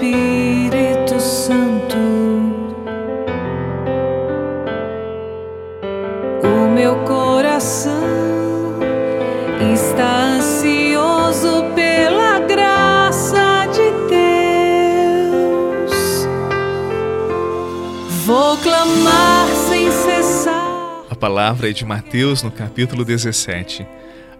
[0.00, 1.98] Espírito Santo.
[6.42, 8.78] O meu coração
[9.74, 15.92] está ansioso pela graça de Deus.
[18.24, 21.04] Vou clamar sem cessar.
[21.10, 23.86] A palavra é de Mateus no capítulo 17.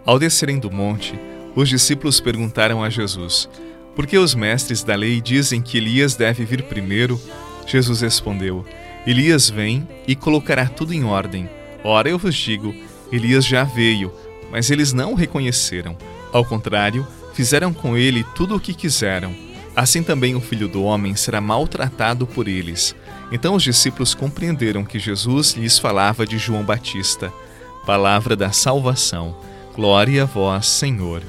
[0.03, 1.13] Ao descerem do monte,
[1.55, 3.47] os discípulos perguntaram a Jesus:
[3.95, 7.19] Por que os mestres da lei dizem que Elias deve vir primeiro?
[7.67, 8.65] Jesus respondeu:
[9.05, 11.49] Elias vem e colocará tudo em ordem.
[11.83, 12.73] Ora, eu vos digo:
[13.11, 14.11] Elias já veio,
[14.51, 15.97] mas eles não o reconheceram.
[16.31, 19.35] Ao contrário, fizeram com ele tudo o que quiseram.
[19.75, 22.95] Assim também o filho do homem será maltratado por eles.
[23.31, 27.31] Então os discípulos compreenderam que Jesus lhes falava de João Batista.
[27.85, 29.35] Palavra da salvação.
[29.73, 31.23] Glória a vós, Senhor.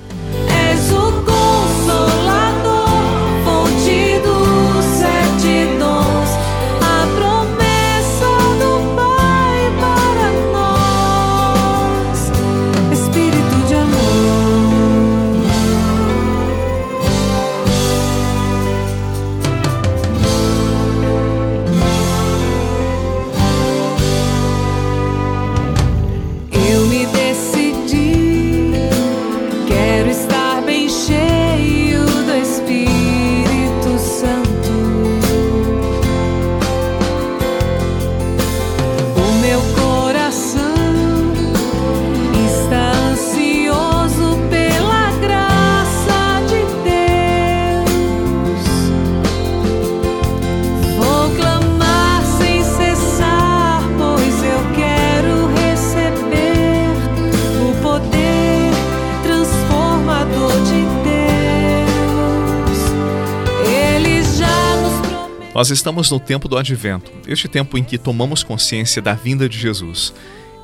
[65.63, 69.57] Nós estamos no tempo do advento, este tempo em que tomamos consciência da vinda de
[69.57, 70.13] Jesus.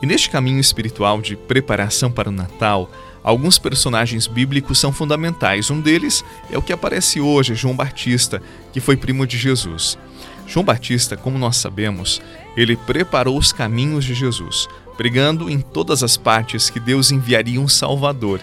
[0.02, 2.90] E neste caminho espiritual de preparação para o Natal,
[3.22, 5.70] alguns personagens bíblicos são fundamentais.
[5.70, 8.42] Um deles é o que aparece hoje, João Batista,
[8.72, 9.96] que foi primo de Jesus.
[10.48, 12.20] João Batista, como nós sabemos,
[12.56, 14.66] ele preparou os caminhos de Jesus,
[14.96, 18.40] pregando em todas as partes que Deus enviaria um Salvador.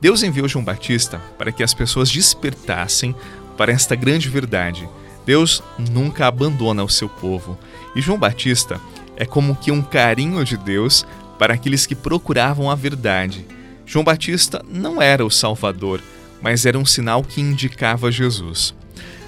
[0.00, 3.16] Deus enviou João Batista para que as pessoas despertassem
[3.56, 4.88] para esta grande verdade.
[5.28, 5.62] Deus
[5.92, 7.58] nunca abandona o seu povo.
[7.94, 8.80] E João Batista
[9.14, 11.04] é como que um carinho de Deus
[11.38, 13.46] para aqueles que procuravam a verdade.
[13.84, 16.00] João Batista não era o Salvador,
[16.40, 18.74] mas era um sinal que indicava Jesus.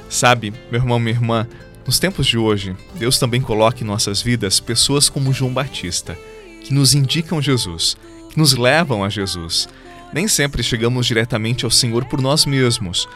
[0.09, 1.47] Sabe, meu irmão, minha irmã,
[1.85, 6.17] nos tempos de hoje, Deus também coloca em nossas vidas pessoas como João Batista,
[6.63, 7.95] que nos indicam Jesus,
[8.31, 9.69] que nos levam a Jesus.
[10.15, 13.07] Nem sempre chegamos diretamente ao Senhor por nós mesmos.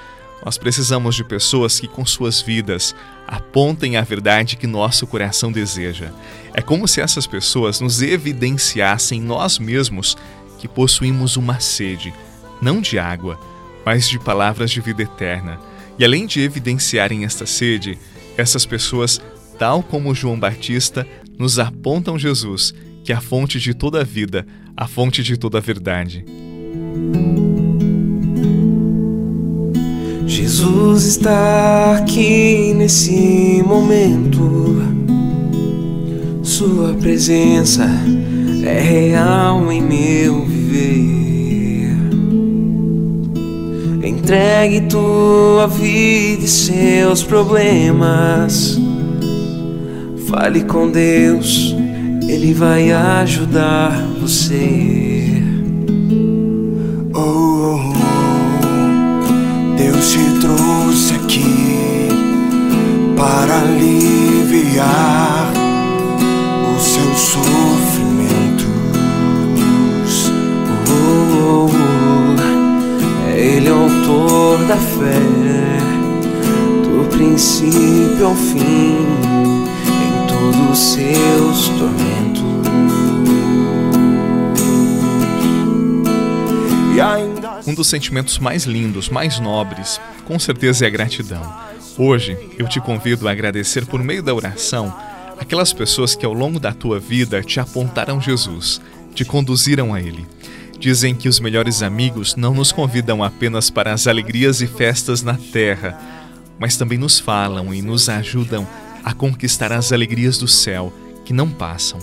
[0.45, 2.95] Nós precisamos de pessoas que, com suas vidas,
[3.27, 6.11] apontem a verdade que nosso coração deseja.
[6.53, 10.17] É como se essas pessoas nos evidenciassem nós mesmos
[10.59, 12.15] que possuímos uma sede,
[12.61, 13.39] não de água,
[13.85, 15.59] mas de palavras de vida eterna.
[15.99, 17.99] E além de evidenciarem esta sede,
[18.37, 19.21] essas pessoas,
[19.59, 21.07] tal como João Batista,
[21.39, 22.75] nos apontam Jesus,
[23.05, 24.47] que é a fonte de toda a vida,
[24.77, 26.25] a fonte de toda a verdade.
[30.57, 34.81] Jesus está aqui nesse momento.
[36.45, 37.85] Sua presença
[38.65, 41.97] é real em meu viver.
[44.05, 48.79] Entregue tua vida e seus problemas.
[50.29, 51.75] Fale com Deus,
[52.29, 53.91] Ele vai ajudar
[54.21, 55.43] você.
[57.13, 58.04] Oh, oh, oh.
[63.25, 65.51] Para aliviar
[66.77, 68.67] os seus sofrimentos.
[70.87, 70.93] Oh,
[71.41, 73.31] oh, oh.
[73.35, 75.23] Ele é o autor da fé,
[76.83, 78.99] do princípio ao fim,
[80.05, 82.45] em todos os seus tormentos.
[86.95, 91.65] E ainda Um dos sentimentos mais lindos, mais nobres, com certeza é a gratidão.
[91.97, 94.93] Hoje eu te convido a agradecer por meio da oração
[95.39, 98.81] aquelas pessoas que ao longo da tua vida te apontaram Jesus,
[99.15, 100.27] te conduziram a Ele.
[100.79, 105.35] Dizem que os melhores amigos não nos convidam apenas para as alegrias e festas na
[105.53, 105.97] terra,
[106.59, 108.67] mas também nos falam e nos ajudam
[109.05, 110.93] a conquistar as alegrias do céu
[111.25, 112.01] que não passam.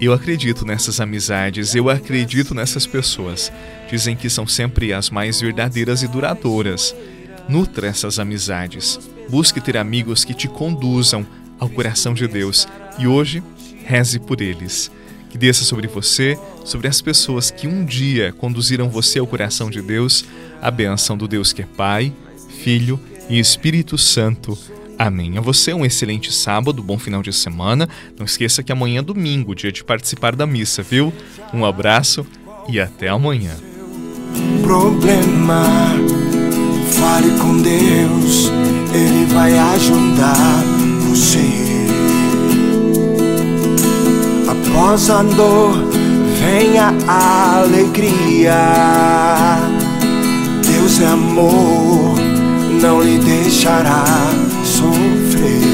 [0.00, 3.52] Eu acredito nessas amizades, eu acredito nessas pessoas.
[3.88, 6.94] Dizem que são sempre as mais verdadeiras e duradouras.
[7.48, 8.98] Nutra essas amizades.
[9.28, 11.26] Busque ter amigos que te conduzam
[11.58, 12.66] ao coração de Deus
[12.98, 13.42] e hoje
[13.84, 14.90] reze por eles.
[15.30, 19.82] Que desça sobre você, sobre as pessoas que um dia conduziram você ao coração de
[19.82, 20.24] Deus,
[20.62, 22.12] a bênção do Deus que é Pai,
[22.62, 24.56] Filho e Espírito Santo.
[24.98, 25.36] Amém.
[25.36, 27.88] A você um excelente sábado, bom final de semana.
[28.16, 31.12] Não esqueça que amanhã é domingo, dia de participar da missa, viu?
[31.52, 32.24] Um abraço
[32.68, 33.56] e até amanhã.
[34.62, 35.94] Problema,
[37.14, 38.50] fale com Deus,
[38.92, 40.64] Ele vai ajudar
[41.08, 41.38] você.
[44.48, 45.76] Após a dor,
[46.40, 48.58] vem a alegria.
[50.66, 52.16] Deus é amor,
[52.82, 54.04] não lhe deixará
[54.64, 55.73] sofrer.